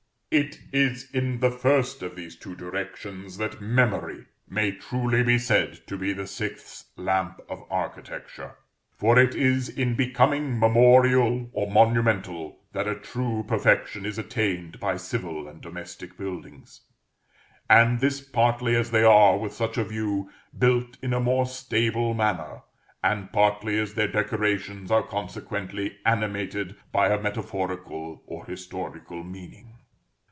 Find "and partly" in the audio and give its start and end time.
23.03-23.77